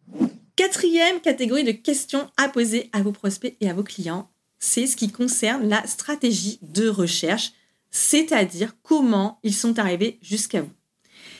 Quatrième 0.55 1.19
catégorie 1.19 1.63
de 1.63 1.71
questions 1.71 2.29
à 2.37 2.47
poser 2.47 2.89
à 2.93 3.01
vos 3.01 3.11
prospects 3.11 3.57
et 3.59 3.69
à 3.69 3.73
vos 3.73 3.83
clients, 3.83 4.29
c'est 4.59 4.85
ce 4.85 4.95
qui 4.95 5.11
concerne 5.11 5.67
la 5.67 5.85
stratégie 5.87 6.59
de 6.61 6.87
recherche, 6.87 7.51
c'est-à-dire 7.89 8.75
comment 8.83 9.39
ils 9.43 9.55
sont 9.55 9.79
arrivés 9.79 10.19
jusqu'à 10.21 10.61
vous. 10.61 10.71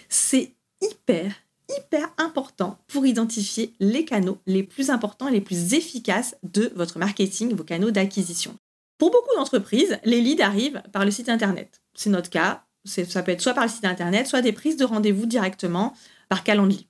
C'est 0.10 0.56
hyper, 0.82 1.34
hyper 1.70 2.10
important 2.17 2.77
pour 2.88 3.05
identifier 3.05 3.74
les 3.79 4.05
canaux 4.05 4.38
les 4.46 4.63
plus 4.63 4.89
importants 4.89 5.27
et 5.27 5.32
les 5.32 5.41
plus 5.41 5.74
efficaces 5.74 6.36
de 6.43 6.72
votre 6.75 7.00
marketing, 7.00 7.55
vos 7.55 7.63
canaux 7.63 7.91
d'acquisition. 7.91 8.55
Pour 8.98 9.12
beaucoup 9.12 9.36
d'entreprises, 9.36 9.98
les 10.03 10.22
leads 10.22 10.43
arrivent 10.43 10.82
par 10.91 11.05
le 11.05 11.12
site 11.12 11.29
internet. 11.29 11.82
C'est 11.96 12.10
notre 12.10 12.29
cas. 12.29 12.63
Ça 12.86 13.24
peut 13.24 13.32
être 13.32 13.41
soit 13.41 13.53
par 13.53 13.63
le 13.63 13.70
site 13.70 13.86
internet, 13.86 14.27
soit 14.27 14.41
des 14.41 14.51
prises 14.51 14.77
de 14.77 14.86
rendez-vous 14.86 15.25
directement 15.25 15.93
par 16.29 16.43
Calendly. 16.43 16.88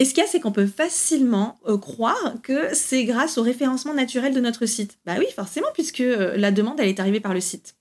Et 0.00 0.04
ce 0.04 0.10
qu'il 0.10 0.22
y 0.22 0.26
a, 0.26 0.28
c'est 0.28 0.40
qu'on 0.40 0.52
peut 0.52 0.66
facilement 0.66 1.58
euh, 1.66 1.78
croire 1.78 2.34
que 2.42 2.74
c'est 2.74 3.04
grâce 3.04 3.38
au 3.38 3.42
référencement 3.42 3.94
naturel 3.94 4.34
de 4.34 4.40
notre 4.40 4.66
site. 4.66 4.98
Bah 5.06 5.14
oui, 5.18 5.26
forcément, 5.34 5.68
puisque 5.72 6.00
euh, 6.00 6.36
la 6.36 6.50
demande, 6.50 6.80
elle 6.80 6.88
est 6.88 6.98
arrivée 6.98 7.20
par 7.20 7.34
le 7.34 7.40
site. 7.40 7.76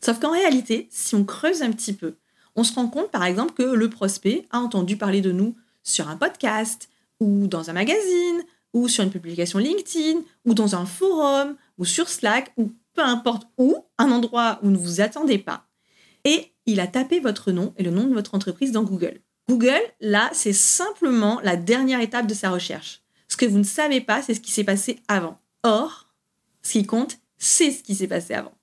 Sauf 0.00 0.18
qu'en 0.18 0.30
réalité, 0.30 0.88
si 0.90 1.14
on 1.14 1.24
creuse 1.24 1.62
un 1.62 1.72
petit 1.72 1.92
peu, 1.92 2.16
on 2.56 2.64
se 2.64 2.74
rend 2.74 2.88
compte 2.88 3.10
par 3.10 3.24
exemple 3.24 3.54
que 3.54 3.62
le 3.62 3.90
prospect 3.90 4.46
a 4.50 4.58
entendu 4.58 4.96
parler 4.96 5.20
de 5.20 5.32
nous 5.32 5.54
sur 5.82 6.08
un 6.08 6.16
podcast 6.16 6.88
ou 7.20 7.46
dans 7.46 7.70
un 7.70 7.74
magazine 7.74 8.42
ou 8.72 8.88
sur 8.88 9.04
une 9.04 9.10
publication 9.10 9.58
LinkedIn 9.58 10.20
ou 10.44 10.54
dans 10.54 10.74
un 10.74 10.86
forum 10.86 11.56
ou 11.78 11.84
sur 11.84 12.08
Slack 12.08 12.52
ou 12.56 12.72
peu 12.94 13.02
importe 13.02 13.46
où, 13.58 13.76
un 13.98 14.10
endroit 14.10 14.58
où 14.62 14.70
ne 14.70 14.76
vous 14.76 15.00
attendez 15.00 15.38
pas. 15.38 15.66
Et 16.24 16.52
il 16.64 16.80
a 16.80 16.86
tapé 16.86 17.20
votre 17.20 17.52
nom 17.52 17.72
et 17.76 17.82
le 17.82 17.90
nom 17.90 18.04
de 18.04 18.14
votre 18.14 18.34
entreprise 18.34 18.72
dans 18.72 18.82
Google. 18.82 19.20
Google, 19.48 19.82
là, 20.00 20.30
c'est 20.32 20.52
simplement 20.52 21.40
la 21.44 21.56
dernière 21.56 22.00
étape 22.00 22.26
de 22.26 22.34
sa 22.34 22.50
recherche. 22.50 23.02
Ce 23.28 23.36
que 23.36 23.46
vous 23.46 23.58
ne 23.58 23.64
savez 23.64 24.00
pas, 24.00 24.22
c'est 24.22 24.34
ce 24.34 24.40
qui 24.40 24.50
s'est 24.50 24.64
passé 24.64 24.98
avant. 25.06 25.38
Or, 25.62 26.08
ce 26.62 26.72
qui 26.72 26.86
compte, 26.86 27.18
c'est 27.38 27.70
ce 27.70 27.82
qui 27.82 27.94
s'est 27.94 28.08
passé 28.08 28.34
avant. 28.34 28.54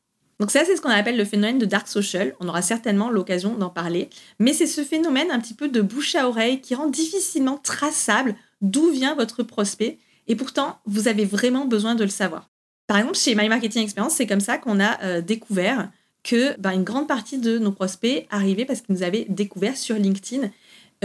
Donc 0.44 0.52
ça, 0.52 0.66
c'est 0.66 0.76
ce 0.76 0.82
qu'on 0.82 0.90
appelle 0.90 1.16
le 1.16 1.24
phénomène 1.24 1.58
de 1.58 1.64
dark 1.64 1.88
social. 1.88 2.36
On 2.42 2.50
aura 2.50 2.62
certainement 2.62 3.10
l'occasion 3.10 3.56
d'en 3.56 3.70
parler. 3.70 4.10
Mais 4.40 4.52
c'est 4.52 4.68
ce 4.68 4.84
phénomène 4.84 5.32
un 5.32 5.40
petit 5.40 5.54
peu 5.54 5.70
de 5.70 5.80
bouche 5.80 6.16
à 6.16 6.28
oreille 6.28 6.60
qui 6.60 6.76
rend 6.76 6.90
difficilement 6.90 7.58
traçable 7.64 8.36
d'où 8.60 8.90
vient 8.92 9.16
votre 9.16 9.44
prospect. 9.44 10.00
Et 10.28 10.36
pourtant, 10.36 10.80
vous 10.86 11.08
avez 11.08 11.24
vraiment 11.24 11.64
besoin 11.64 11.96
de 11.96 12.04
le 12.04 12.10
savoir. 12.10 12.50
Par 12.88 12.98
exemple, 12.98 13.16
chez 13.16 13.36
My 13.36 13.48
Marketing 13.48 13.84
Experience, 13.84 14.16
c'est 14.16 14.28
comme 14.28 14.42
ça 14.42 14.58
qu'on 14.58 14.82
a 14.82 15.02
euh, 15.04 15.22
découvert 15.22 15.90
que 16.24 16.60
ben, 16.60 16.72
une 16.72 16.84
grande 16.84 17.08
partie 17.08 17.38
de 17.38 17.58
nos 17.58 17.72
prospects 17.72 18.28
arrivaient 18.30 18.66
parce 18.66 18.82
qu'ils 18.82 18.96
nous 18.96 19.04
avaient 19.04 19.26
découvert 19.30 19.78
sur 19.78 19.96
LinkedIn 19.96 20.50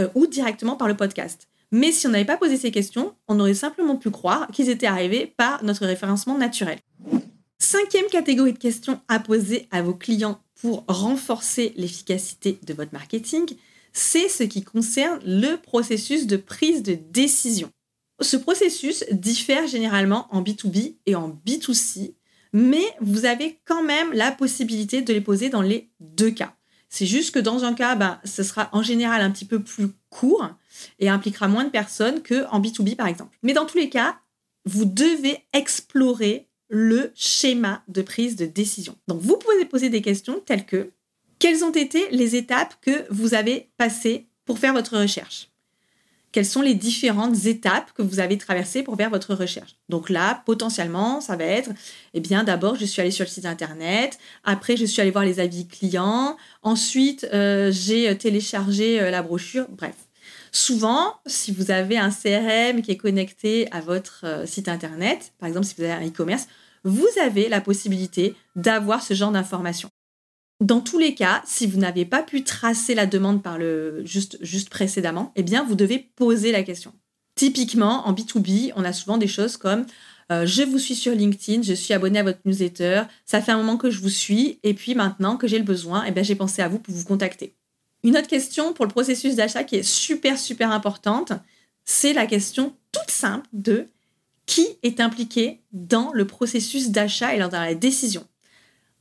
euh, 0.01 0.09
ou 0.15 0.27
directement 0.27 0.75
par 0.75 0.89
le 0.89 0.97
podcast. 0.97 1.47
Mais 1.71 1.93
si 1.93 2.07
on 2.07 2.09
n'avait 2.09 2.25
pas 2.25 2.35
posé 2.35 2.57
ces 2.57 2.71
questions, 2.71 3.13
on 3.29 3.39
aurait 3.39 3.53
simplement 3.53 3.95
pu 3.95 4.09
croire 4.09 4.47
qu'ils 4.51 4.69
étaient 4.69 4.85
arrivés 4.85 5.33
par 5.37 5.63
notre 5.63 5.85
référencement 5.85 6.37
naturel. 6.37 6.79
Cinquième 7.61 8.07
catégorie 8.07 8.53
de 8.53 8.57
questions 8.57 9.01
à 9.09 9.19
poser 9.19 9.67
à 9.71 9.81
vos 9.81 9.93
clients 9.93 10.41
pour 10.61 10.85
renforcer 10.87 11.73
l'efficacité 11.75 12.57
de 12.63 12.73
votre 12.73 12.93
marketing, 12.93 13.45
c'est 13.91 14.29
ce 14.29 14.43
qui 14.43 14.63
concerne 14.63 15.19
le 15.25 15.57
processus 15.57 16.25
de 16.25 16.37
prise 16.37 16.83
de 16.83 16.97
décision. 17.11 17.69
Ce 18.21 18.37
processus 18.37 19.03
diffère 19.11 19.67
généralement 19.67 20.27
en 20.31 20.41
B2B 20.41 20.95
et 21.05 21.15
en 21.15 21.29
B2C, 21.45 22.13
mais 22.53 22.83
vous 23.01 23.25
avez 23.25 23.59
quand 23.65 23.83
même 23.83 24.13
la 24.13 24.31
possibilité 24.31 25.01
de 25.01 25.13
les 25.13 25.21
poser 25.21 25.49
dans 25.49 25.61
les 25.61 25.89
deux 25.99 26.31
cas. 26.31 26.55
C'est 26.89 27.05
juste 27.05 27.33
que 27.33 27.39
dans 27.39 27.65
un 27.65 27.73
cas, 27.73 27.95
ben, 27.95 28.19
ce 28.23 28.41
sera 28.41 28.69
en 28.71 28.81
général 28.81 29.21
un 29.21 29.31
petit 29.31 29.45
peu 29.45 29.61
plus 29.61 29.89
court 30.09 30.49
et 30.97 31.09
impliquera 31.09 31.47
moins 31.47 31.65
de 31.65 31.69
personnes 31.69 32.23
qu'en 32.23 32.61
B2B 32.61 32.95
par 32.95 33.07
exemple. 33.07 33.37
Mais 33.43 33.53
dans 33.53 33.65
tous 33.65 33.77
les 33.77 33.89
cas, 33.89 34.17
vous 34.65 34.85
devez 34.85 35.45
explorer 35.53 36.48
le 36.69 37.11
schéma 37.15 37.83
de 37.87 38.01
prise 38.01 38.35
de 38.35 38.45
décision. 38.45 38.95
Donc 39.07 39.19
vous 39.21 39.37
pouvez 39.37 39.65
poser 39.65 39.89
des 39.89 40.01
questions 40.01 40.39
telles 40.45 40.65
que 40.65 40.91
quelles 41.39 41.63
ont 41.63 41.71
été 41.71 42.07
les 42.11 42.35
étapes 42.35 42.75
que 42.81 43.05
vous 43.09 43.33
avez 43.33 43.69
passées 43.77 44.27
pour 44.45 44.59
faire 44.59 44.73
votre 44.73 44.97
recherche? 44.97 45.49
Quelles 46.31 46.45
sont 46.45 46.61
les 46.61 46.75
différentes 46.75 47.45
étapes 47.45 47.91
que 47.93 48.03
vous 48.03 48.19
avez 48.19 48.37
traversées 48.37 48.83
pour 48.83 48.95
faire 48.97 49.09
votre 49.09 49.33
recherche? 49.33 49.77
Donc 49.87 50.11
là, 50.11 50.43
potentiellement, 50.45 51.21
ça 51.21 51.35
va 51.35 51.45
être, 51.45 51.71
eh 52.13 52.19
bien, 52.19 52.43
d'abord, 52.43 52.75
je 52.75 52.85
suis 52.85 53.01
allée 53.01 53.09
sur 53.09 53.25
le 53.25 53.29
site 53.29 53.45
internet, 53.45 54.19
après, 54.43 54.77
je 54.77 54.85
suis 54.85 55.01
allée 55.01 55.09
voir 55.09 55.25
les 55.25 55.39
avis 55.39 55.67
clients, 55.67 56.37
ensuite, 56.61 57.27
euh, 57.33 57.71
j'ai 57.71 58.15
téléchargé 58.15 59.01
euh, 59.01 59.09
la 59.09 59.23
brochure, 59.23 59.65
bref. 59.69 59.95
Souvent, 60.51 61.15
si 61.25 61.51
vous 61.51 61.71
avez 61.71 61.97
un 61.97 62.09
CRM 62.09 62.81
qui 62.81 62.91
est 62.91 62.97
connecté 62.97 63.67
à 63.71 63.81
votre 63.81 64.21
euh, 64.23 64.45
site 64.45 64.67
internet, 64.67 65.33
par 65.39 65.47
exemple, 65.47 65.65
si 65.65 65.75
vous 65.77 65.83
avez 65.83 65.93
un 65.93 66.07
e-commerce, 66.07 66.47
vous 66.83 67.07
avez 67.21 67.49
la 67.49 67.61
possibilité 67.61 68.35
d'avoir 68.55 69.01
ce 69.01 69.13
genre 69.13 69.31
d'informations. 69.31 69.89
Dans 70.61 70.81
tous 70.81 70.99
les 70.99 71.15
cas, 71.15 71.41
si 71.45 71.67
vous 71.67 71.79
n'avez 71.79 72.05
pas 72.05 72.21
pu 72.21 72.43
tracer 72.43 72.93
la 72.93 73.05
demande 73.05 73.41
par 73.41 73.57
le 73.57 74.03
juste, 74.05 74.69
précédemment, 74.69 75.31
eh 75.35 75.43
bien, 75.43 75.63
vous 75.63 75.75
devez 75.75 75.99
poser 76.15 76.51
la 76.51 76.63
question. 76.63 76.93
Typiquement, 77.35 78.05
en 78.07 78.13
B2B, 78.13 78.73
on 78.75 78.83
a 78.83 78.91
souvent 78.91 79.17
des 79.17 79.27
choses 79.27 79.55
comme 79.55 79.85
euh, 80.31 80.45
je 80.45 80.63
vous 80.63 80.77
suis 80.77 80.95
sur 80.95 81.13
LinkedIn, 81.13 81.61
je 81.63 81.73
suis 81.73 81.93
abonné 81.93 82.19
à 82.19 82.23
votre 82.23 82.39
newsletter, 82.45 83.03
ça 83.25 83.41
fait 83.41 83.53
un 83.53 83.57
moment 83.57 83.77
que 83.77 83.89
je 83.89 83.99
vous 83.99 84.09
suis, 84.09 84.59
et 84.63 84.73
puis 84.73 84.93
maintenant 84.93 85.37
que 85.37 85.47
j'ai 85.47 85.57
le 85.57 85.63
besoin, 85.63 86.03
eh 86.05 86.23
j'ai 86.23 86.35
pensé 86.35 86.61
à 86.61 86.67
vous 86.67 86.77
pour 86.77 86.93
vous 86.93 87.05
contacter. 87.05 87.55
Une 88.03 88.17
autre 88.17 88.27
question 88.27 88.73
pour 88.73 88.85
le 88.85 88.91
processus 88.91 89.35
d'achat 89.35 89.63
qui 89.63 89.77
est 89.77 89.83
super, 89.83 90.37
super 90.37 90.71
importante, 90.71 91.33
c'est 91.85 92.13
la 92.13 92.27
question 92.27 92.75
toute 92.91 93.09
simple 93.09 93.47
de 93.53 93.87
qui 94.49 94.67
est 94.81 94.99
impliqué 94.99 95.61
dans 95.73 96.11
le 96.11 96.25
processus 96.25 96.89
d'achat 96.89 97.35
et 97.35 97.37
dans 97.37 97.51
la 97.51 97.75
décision. 97.75 98.25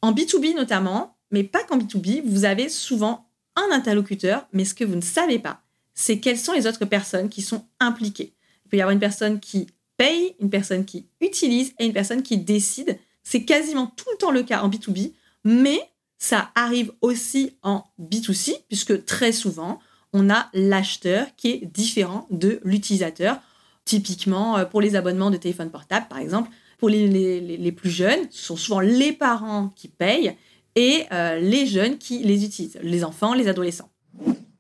En 0.02 0.12
B2B 0.12 0.54
notamment, 0.54 1.16
mais 1.30 1.42
pas 1.42 1.64
qu'en 1.64 1.78
B2B, 1.78 2.20
vous 2.22 2.44
avez 2.44 2.68
souvent 2.68 3.30
un 3.56 3.74
interlocuteur, 3.74 4.46
mais 4.52 4.66
ce 4.66 4.74
que 4.74 4.84
vous 4.84 4.94
ne 4.94 5.00
savez 5.00 5.38
pas, 5.38 5.62
c'est 5.94 6.20
quelles 6.20 6.38
sont 6.38 6.52
les 6.52 6.66
autres 6.66 6.84
personnes 6.84 7.30
qui 7.30 7.40
sont 7.40 7.64
impliquées. 7.80 8.34
Il 8.66 8.68
peut 8.68 8.76
y 8.76 8.82
avoir 8.82 8.92
une 8.92 9.00
personne 9.00 9.40
qui 9.40 9.68
paye, 9.96 10.36
une 10.38 10.50
personne 10.50 10.84
qui 10.84 11.08
utilise 11.22 11.72
et 11.78 11.86
une 11.86 11.94
personne 11.94 12.22
qui 12.22 12.36
décide. 12.36 12.98
C'est 13.22 13.46
quasiment 13.46 13.86
tout 13.86 14.10
le 14.12 14.18
temps 14.18 14.30
le 14.30 14.42
cas 14.42 14.60
en 14.60 14.68
B2B, 14.68 15.14
mais 15.44 15.80
ça 16.18 16.50
arrive 16.56 16.92
aussi 17.00 17.56
en 17.62 17.84
B2C, 17.98 18.54
puisque 18.68 19.06
très 19.06 19.32
souvent, 19.32 19.80
on 20.12 20.28
a 20.28 20.50
l'acheteur 20.52 21.26
qui 21.38 21.48
est 21.52 21.64
différent 21.64 22.26
de 22.30 22.60
l'utilisateur. 22.64 23.40
Typiquement, 23.88 24.59
euh, 24.59 24.66
pour 24.66 24.83
les 24.83 24.97
abonnements 24.97 25.30
de 25.30 25.38
téléphone 25.38 25.71
portable, 25.71 26.09
par 26.11 26.18
exemple, 26.18 26.50
pour 26.76 26.90
les, 26.90 27.09
les, 27.40 27.73
plus 27.73 27.88
jeunes, 27.88 28.26
ce 28.28 28.45
sont 28.45 28.57
souvent 28.57 28.80
les 28.80 29.14
parents 29.14 29.73
qui 29.75 29.88
payent 29.88 30.37
et 30.75 31.04
euh, 31.11 31.40
les 31.40 31.64
jeunes 31.64 31.97
qui 31.97 32.18
les 32.18 32.45
utilisent, 32.45 32.78
les 32.83 33.02
enfants, 33.02 33.33
les 33.33 33.49
adolescents. 33.49 33.90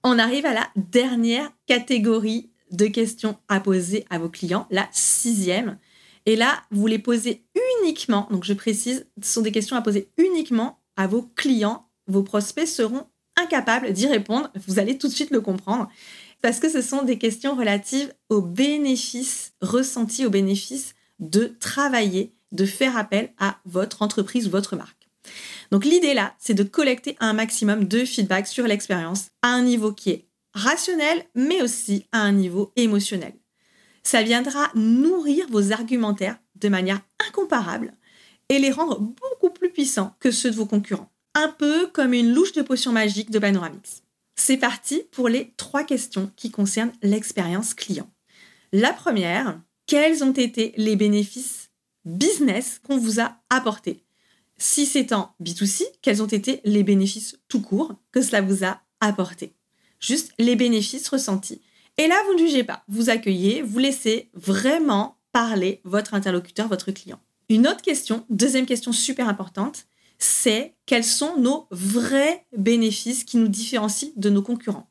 On 0.02 0.18
arrive 0.18 0.46
à 0.46 0.54
la 0.54 0.66
dernière 0.76 1.52
catégorie 1.66 2.48
de 2.70 2.86
questions 2.86 3.36
à 3.48 3.60
poser 3.60 4.06
à 4.08 4.18
vos 4.18 4.30
clients, 4.30 4.66
la 4.70 4.88
sixième. 4.92 5.76
Et 6.24 6.34
là, 6.34 6.62
vous 6.70 6.86
les 6.86 6.98
posez 6.98 7.44
uniquement, 7.82 8.28
donc 8.30 8.44
je 8.44 8.54
précise, 8.54 9.06
ce 9.22 9.30
sont 9.30 9.42
des 9.42 9.52
questions 9.52 9.76
à 9.76 9.82
poser 9.82 10.08
uniquement 10.16 10.80
à 10.96 11.06
vos 11.06 11.20
clients. 11.36 11.86
Vos 12.06 12.22
prospects 12.22 12.66
seront 12.66 13.04
incapables 13.36 13.92
d'y 13.92 14.06
répondre, 14.06 14.50
vous 14.66 14.78
allez 14.78 14.96
tout 14.96 15.06
de 15.06 15.12
suite 15.12 15.30
le 15.30 15.42
comprendre, 15.42 15.90
parce 16.42 16.60
que 16.60 16.68
ce 16.68 16.82
sont 16.82 17.02
des 17.02 17.18
questions 17.18 17.54
relatives 17.54 18.12
aux 18.28 18.42
bénéfices 18.42 19.52
ressentis, 19.60 20.26
aux 20.26 20.30
bénéfices 20.30 20.94
de 21.18 21.56
travailler, 21.60 22.34
de 22.52 22.64
faire 22.64 22.96
appel 22.96 23.32
à 23.38 23.58
votre 23.64 24.02
entreprise 24.02 24.46
ou 24.46 24.50
votre 24.50 24.76
marque. 24.76 25.08
Donc 25.70 25.84
l'idée 25.84 26.14
là, 26.14 26.34
c'est 26.38 26.54
de 26.54 26.62
collecter 26.62 27.16
un 27.20 27.32
maximum 27.32 27.84
de 27.84 28.04
feedback 28.04 28.46
sur 28.46 28.66
l'expérience 28.66 29.26
à 29.42 29.48
un 29.48 29.62
niveau 29.62 29.92
qui 29.92 30.10
est 30.10 30.28
rationnel, 30.54 31.24
mais 31.34 31.62
aussi 31.62 32.06
à 32.12 32.20
un 32.20 32.32
niveau 32.32 32.72
émotionnel. 32.76 33.34
Ça 34.02 34.22
viendra 34.22 34.70
nourrir 34.74 35.46
vos 35.50 35.72
argumentaires 35.72 36.38
de 36.56 36.68
manière 36.68 37.00
incomparable 37.28 37.92
et 38.48 38.58
les 38.58 38.70
rendre 38.70 38.98
beaucoup 38.98 39.50
plus 39.50 39.70
puissants 39.70 40.14
que 40.20 40.30
ceux 40.30 40.50
de 40.50 40.56
vos 40.56 40.66
concurrents. 40.66 41.12
Un 41.34 41.48
peu 41.48 41.88
comme 41.88 42.14
une 42.14 42.32
louche 42.32 42.52
de 42.52 42.62
potion 42.62 42.92
magique 42.92 43.30
de 43.30 43.38
Panoramix. 43.38 44.02
C'est 44.40 44.56
parti 44.56 45.02
pour 45.10 45.28
les 45.28 45.52
trois 45.56 45.82
questions 45.82 46.30
qui 46.36 46.52
concernent 46.52 46.92
l'expérience 47.02 47.74
client. 47.74 48.08
La 48.72 48.92
première, 48.92 49.60
quels 49.86 50.22
ont 50.22 50.32
été 50.32 50.72
les 50.76 50.94
bénéfices 50.94 51.70
business 52.04 52.80
qu'on 52.86 52.98
vous 52.98 53.20
a 53.20 53.36
apportés? 53.50 54.04
Si 54.56 54.86
c'est 54.86 55.12
en 55.12 55.34
B2C, 55.42 55.82
quels 56.02 56.22
ont 56.22 56.28
été 56.28 56.60
les 56.64 56.84
bénéfices 56.84 57.36
tout 57.48 57.60
court 57.60 57.96
que 58.12 58.22
cela 58.22 58.40
vous 58.40 58.64
a 58.64 58.80
apporté? 59.00 59.54
Juste 59.98 60.32
les 60.38 60.54
bénéfices 60.54 61.08
ressentis. 61.08 61.60
Et 61.96 62.06
là, 62.06 62.14
vous 62.26 62.34
ne 62.34 62.46
jugez 62.46 62.62
pas, 62.62 62.84
vous 62.86 63.10
accueillez, 63.10 63.62
vous 63.62 63.80
laissez 63.80 64.30
vraiment 64.34 65.18
parler 65.32 65.80
votre 65.82 66.14
interlocuteur, 66.14 66.68
votre 66.68 66.92
client. 66.92 67.20
Une 67.48 67.66
autre 67.66 67.82
question, 67.82 68.24
deuxième 68.30 68.66
question 68.66 68.92
super 68.92 69.28
importante, 69.28 69.87
c'est 70.18 70.74
quels 70.86 71.04
sont 71.04 71.36
nos 71.36 71.66
vrais 71.70 72.46
bénéfices 72.56 73.24
qui 73.24 73.36
nous 73.36 73.48
différencient 73.48 74.10
de 74.16 74.30
nos 74.30 74.42
concurrents. 74.42 74.90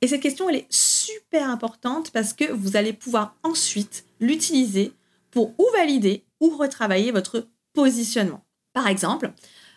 Et 0.00 0.08
cette 0.08 0.20
question, 0.20 0.48
elle 0.48 0.56
est 0.56 0.72
super 0.72 1.48
importante 1.48 2.10
parce 2.10 2.32
que 2.32 2.52
vous 2.52 2.76
allez 2.76 2.92
pouvoir 2.92 3.36
ensuite 3.42 4.04
l'utiliser 4.20 4.92
pour 5.30 5.54
ou 5.58 5.66
valider 5.72 6.24
ou 6.40 6.50
retravailler 6.56 7.12
votre 7.12 7.48
positionnement. 7.72 8.44
Par 8.72 8.88
exemple, 8.88 9.32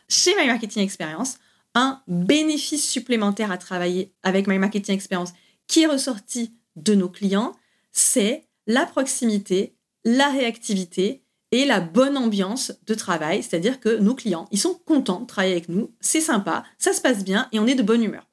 chez 0.09 0.35
My 0.35 0.47
Marketing 0.47 0.83
Experience, 0.83 1.37
un 1.75 2.01
bénéfice 2.07 2.87
supplémentaire 2.89 3.51
à 3.51 3.57
travailler 3.57 4.13
avec 4.23 4.47
My 4.47 4.57
Marketing 4.57 4.95
Experience 4.95 5.33
qui 5.67 5.83
est 5.83 5.87
ressorti 5.87 6.53
de 6.75 6.95
nos 6.95 7.09
clients, 7.09 7.55
c'est 7.91 8.47
la 8.67 8.85
proximité, 8.85 9.75
la 10.03 10.29
réactivité 10.29 11.23
et 11.51 11.65
la 11.65 11.79
bonne 11.79 12.17
ambiance 12.17 12.71
de 12.85 12.93
travail. 12.93 13.43
C'est-à-dire 13.43 13.79
que 13.79 13.97
nos 13.97 14.15
clients, 14.15 14.47
ils 14.51 14.59
sont 14.59 14.79
contents 14.85 15.21
de 15.21 15.25
travailler 15.25 15.53
avec 15.53 15.69
nous, 15.69 15.91
c'est 15.99 16.21
sympa, 16.21 16.63
ça 16.77 16.93
se 16.93 17.01
passe 17.01 17.23
bien 17.23 17.47
et 17.51 17.59
on 17.59 17.67
est 17.67 17.75
de 17.75 17.83
bonne 17.83 18.03
humeur. 18.03 18.27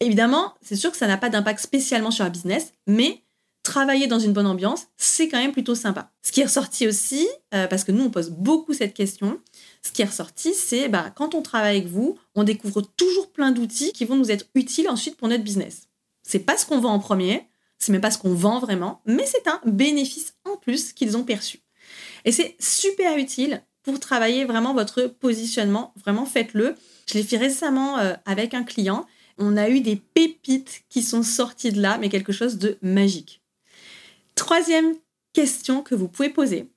Évidemment, 0.00 0.54
c'est 0.62 0.76
sûr 0.76 0.90
que 0.90 0.96
ça 0.96 1.06
n'a 1.06 1.16
pas 1.16 1.28
d'impact 1.28 1.60
spécialement 1.60 2.10
sur 2.10 2.24
la 2.24 2.30
business, 2.30 2.72
mais 2.86 3.22
travailler 3.62 4.08
dans 4.08 4.18
une 4.18 4.32
bonne 4.32 4.46
ambiance, 4.46 4.88
c'est 4.96 5.28
quand 5.28 5.38
même 5.38 5.52
plutôt 5.52 5.76
sympa. 5.76 6.10
Ce 6.22 6.32
qui 6.32 6.40
est 6.40 6.46
ressorti 6.46 6.88
aussi, 6.88 7.28
euh, 7.54 7.68
parce 7.68 7.84
que 7.84 7.92
nous 7.92 8.04
on 8.04 8.10
pose 8.10 8.30
beaucoup 8.30 8.72
cette 8.72 8.94
question, 8.94 9.40
ce 9.82 9.92
qui 9.92 10.02
est 10.02 10.06
ressorti, 10.06 10.54
c'est 10.54 10.88
bah, 10.88 11.12
quand 11.14 11.34
on 11.34 11.42
travaille 11.42 11.76
avec 11.76 11.88
vous, 11.88 12.18
on 12.34 12.42
découvre 12.42 12.82
toujours 12.96 13.30
plein 13.30 13.52
d'outils 13.52 13.92
qui 13.92 14.04
vont 14.04 14.16
nous 14.16 14.30
être 14.30 14.46
utiles 14.54 14.88
ensuite 14.88 15.16
pour 15.16 15.28
notre 15.28 15.44
business. 15.44 15.88
C'est 16.24 16.40
pas 16.40 16.56
ce 16.56 16.66
qu'on 16.66 16.80
vend 16.80 16.92
en 16.92 16.98
premier, 16.98 17.48
c'est 17.78 17.92
même 17.92 18.00
pas 18.00 18.10
ce 18.10 18.18
qu'on 18.18 18.34
vend 18.34 18.58
vraiment, 18.58 19.00
mais 19.06 19.26
c'est 19.26 19.46
un 19.46 19.60
bénéfice 19.64 20.34
en 20.44 20.56
plus 20.56 20.92
qu'ils 20.92 21.16
ont 21.16 21.24
perçu. 21.24 21.61
Et 22.24 22.32
c'est 22.32 22.56
super 22.60 23.16
utile 23.16 23.62
pour 23.82 24.00
travailler 24.00 24.44
vraiment 24.44 24.74
votre 24.74 25.06
positionnement. 25.06 25.92
Vraiment, 25.96 26.26
faites-le. 26.26 26.74
Je 27.08 27.14
l'ai 27.14 27.24
fait 27.24 27.36
récemment 27.36 27.98
euh, 27.98 28.14
avec 28.24 28.54
un 28.54 28.62
client. 28.62 29.06
On 29.38 29.56
a 29.56 29.68
eu 29.68 29.80
des 29.80 29.96
pépites 29.96 30.82
qui 30.88 31.02
sont 31.02 31.22
sorties 31.22 31.72
de 31.72 31.80
là, 31.80 31.98
mais 31.98 32.08
quelque 32.08 32.32
chose 32.32 32.58
de 32.58 32.78
magique. 32.82 33.42
Troisième 34.34 34.94
question 35.32 35.82
que 35.82 35.94
vous 35.94 36.08
pouvez 36.08 36.28
poser, 36.28 36.70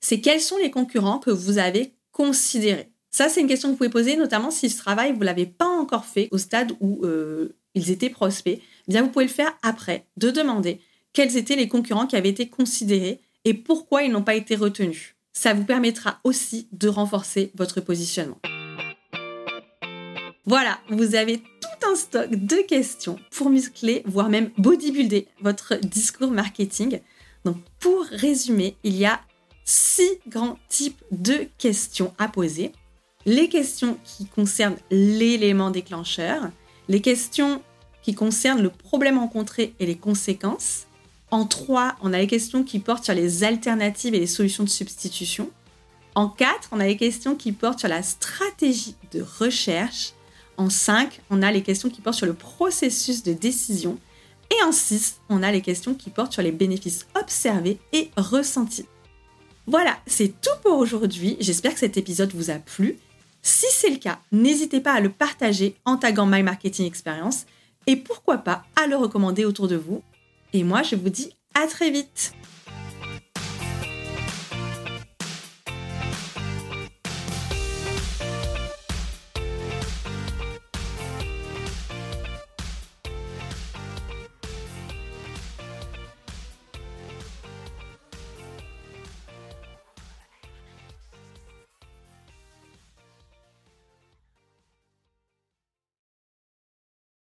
c'est 0.00 0.20
quels 0.20 0.40
sont 0.40 0.58
les 0.58 0.70
concurrents 0.70 1.18
que 1.18 1.30
vous 1.30 1.58
avez 1.58 1.94
considérés? 2.12 2.90
Ça, 3.10 3.28
c'est 3.28 3.40
une 3.40 3.46
question 3.46 3.68
que 3.68 3.72
vous 3.72 3.78
pouvez 3.78 3.90
poser, 3.90 4.16
notamment 4.16 4.50
si 4.50 4.70
ce 4.70 4.78
travail, 4.78 5.12
vous 5.12 5.20
ne 5.20 5.24
l'avez 5.24 5.46
pas 5.46 5.68
encore 5.68 6.06
fait 6.06 6.28
au 6.30 6.38
stade 6.38 6.72
où 6.80 7.04
euh, 7.04 7.56
ils 7.74 7.90
étaient 7.90 8.10
prospects. 8.10 8.60
Eh 8.60 8.90
bien, 8.90 9.02
vous 9.02 9.10
pouvez 9.10 9.26
le 9.26 9.30
faire 9.30 9.56
après, 9.62 10.06
de 10.16 10.30
demander 10.30 10.80
quels 11.12 11.36
étaient 11.36 11.56
les 11.56 11.68
concurrents 11.68 12.06
qui 12.06 12.16
avaient 12.16 12.30
été 12.30 12.48
considérés 12.48 13.20
et 13.44 13.54
pourquoi 13.54 14.02
ils 14.02 14.12
n'ont 14.12 14.22
pas 14.22 14.34
été 14.34 14.56
retenus. 14.56 15.14
Ça 15.32 15.54
vous 15.54 15.64
permettra 15.64 16.20
aussi 16.24 16.68
de 16.72 16.88
renforcer 16.88 17.50
votre 17.54 17.80
positionnement. 17.80 18.38
Voilà, 20.44 20.78
vous 20.90 21.14
avez 21.14 21.38
tout 21.38 21.88
un 21.88 21.94
stock 21.94 22.30
de 22.30 22.56
questions 22.66 23.18
pour 23.30 23.48
muscler, 23.48 24.02
voire 24.06 24.28
même 24.28 24.50
bodybuilder 24.58 25.28
votre 25.40 25.76
discours 25.76 26.30
marketing. 26.30 27.00
Donc 27.44 27.56
pour 27.78 28.04
résumer, 28.04 28.76
il 28.82 28.96
y 28.96 29.06
a 29.06 29.20
six 29.64 30.18
grands 30.28 30.58
types 30.68 31.02
de 31.10 31.46
questions 31.58 32.12
à 32.18 32.28
poser. 32.28 32.72
Les 33.24 33.48
questions 33.48 33.98
qui 34.04 34.26
concernent 34.26 34.78
l'élément 34.90 35.70
déclencheur, 35.70 36.50
les 36.88 37.00
questions 37.00 37.62
qui 38.02 38.14
concernent 38.14 38.62
le 38.62 38.70
problème 38.70 39.18
rencontré 39.18 39.74
et 39.78 39.86
les 39.86 39.96
conséquences. 39.96 40.86
En 41.32 41.46
trois, 41.46 41.96
on 42.02 42.12
a 42.12 42.18
les 42.18 42.26
questions 42.26 42.62
qui 42.62 42.78
portent 42.78 43.04
sur 43.04 43.14
les 43.14 43.42
alternatives 43.42 44.14
et 44.14 44.20
les 44.20 44.26
solutions 44.26 44.64
de 44.64 44.68
substitution. 44.68 45.50
En 46.14 46.28
quatre, 46.28 46.68
on 46.72 46.78
a 46.78 46.86
les 46.86 46.98
questions 46.98 47.36
qui 47.36 47.52
portent 47.52 47.78
sur 47.78 47.88
la 47.88 48.02
stratégie 48.02 48.96
de 49.12 49.24
recherche. 49.40 50.12
En 50.58 50.68
5, 50.68 51.22
on 51.30 51.40
a 51.40 51.50
les 51.50 51.62
questions 51.62 51.88
qui 51.88 52.02
portent 52.02 52.18
sur 52.18 52.26
le 52.26 52.34
processus 52.34 53.22
de 53.22 53.32
décision. 53.32 53.98
Et 54.50 54.62
en 54.62 54.72
6, 54.72 55.20
on 55.30 55.42
a 55.42 55.50
les 55.50 55.62
questions 55.62 55.94
qui 55.94 56.10
portent 56.10 56.34
sur 56.34 56.42
les 56.42 56.52
bénéfices 56.52 57.06
observés 57.18 57.78
et 57.94 58.10
ressentis. 58.18 58.84
Voilà, 59.66 59.96
c'est 60.06 60.38
tout 60.38 60.50
pour 60.62 60.76
aujourd'hui. 60.76 61.38
J'espère 61.40 61.72
que 61.72 61.80
cet 61.80 61.96
épisode 61.96 62.34
vous 62.34 62.50
a 62.50 62.56
plu. 62.56 62.98
Si 63.40 63.64
c'est 63.70 63.88
le 63.88 63.96
cas, 63.96 64.20
n'hésitez 64.32 64.82
pas 64.82 64.92
à 64.92 65.00
le 65.00 65.08
partager 65.08 65.76
en 65.86 65.96
taguant 65.96 66.26
My 66.26 66.42
Marketing 66.42 66.84
Experience 66.84 67.46
et 67.86 67.96
pourquoi 67.96 68.36
pas 68.36 68.64
à 68.76 68.86
le 68.86 68.96
recommander 68.96 69.46
autour 69.46 69.66
de 69.66 69.76
vous. 69.76 70.02
Et 70.52 70.64
moi, 70.64 70.82
je 70.82 70.96
vous 70.96 71.08
dis 71.08 71.34
à 71.54 71.66
très 71.66 71.90
vite 71.90 72.34